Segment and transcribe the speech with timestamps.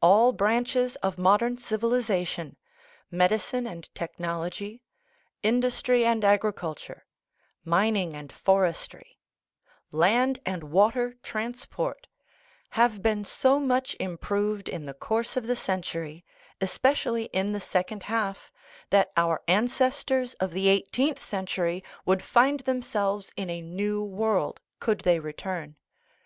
[0.00, 2.56] All branches of modern civilization
[3.10, 4.80] medicine and technology,
[5.42, 7.04] in dustry and agriculture,
[7.66, 9.18] mining and forestry,
[9.92, 12.06] land and water transport
[12.80, 16.24] have been so much improved in the course of the century,
[16.62, 18.50] especially in the second half,
[18.88, 25.00] that our ancestors of the eighteenth century would find themselves in a new world, could
[25.02, 25.76] they return.